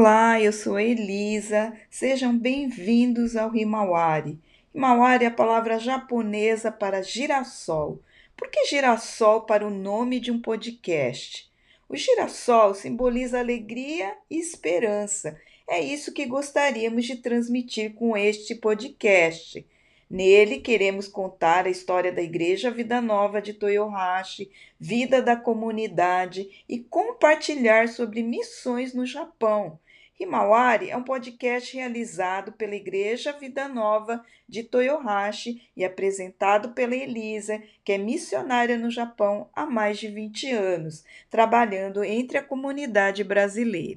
Olá, 0.00 0.40
eu 0.40 0.52
sou 0.52 0.78
Elisa. 0.78 1.76
Sejam 1.90 2.38
bem-vindos 2.38 3.34
ao 3.34 3.52
Himawari. 3.52 4.38
Himawari 4.72 5.24
é 5.24 5.26
a 5.26 5.32
palavra 5.32 5.76
japonesa 5.76 6.70
para 6.70 7.02
girassol. 7.02 8.00
Por 8.36 8.48
que 8.48 8.64
girassol 8.66 9.40
para 9.40 9.66
o 9.66 9.70
nome 9.70 10.20
de 10.20 10.30
um 10.30 10.40
podcast? 10.40 11.50
O 11.88 11.96
girassol 11.96 12.74
simboliza 12.74 13.40
alegria 13.40 14.16
e 14.30 14.38
esperança. 14.38 15.36
É 15.68 15.80
isso 15.80 16.14
que 16.14 16.26
gostaríamos 16.26 17.04
de 17.04 17.16
transmitir 17.16 17.94
com 17.94 18.16
este 18.16 18.54
podcast. 18.54 19.66
Nele 20.10 20.60
queremos 20.60 21.06
contar 21.06 21.66
a 21.66 21.70
história 21.70 22.10
da 22.10 22.22
Igreja 22.22 22.70
Vida 22.70 22.98
Nova 22.98 23.42
de 23.42 23.52
Toyohashi, 23.52 24.50
vida 24.80 25.20
da 25.20 25.36
comunidade 25.36 26.64
e 26.66 26.78
compartilhar 26.78 27.88
sobre 27.88 28.22
missões 28.22 28.94
no 28.94 29.04
Japão. 29.04 29.78
Himawari 30.18 30.90
é 30.90 30.96
um 30.96 31.02
podcast 31.04 31.76
realizado 31.76 32.52
pela 32.52 32.74
Igreja 32.74 33.32
Vida 33.32 33.68
Nova 33.68 34.24
de 34.48 34.64
Toyohashi 34.64 35.62
e 35.76 35.84
apresentado 35.84 36.70
pela 36.70 36.96
Elisa, 36.96 37.62
que 37.84 37.92
é 37.92 37.98
missionária 37.98 38.78
no 38.78 38.90
Japão 38.90 39.48
há 39.54 39.66
mais 39.66 39.98
de 39.98 40.08
20 40.08 40.50
anos, 40.50 41.04
trabalhando 41.30 42.02
entre 42.02 42.38
a 42.38 42.42
comunidade 42.42 43.22
brasileira. 43.22 43.96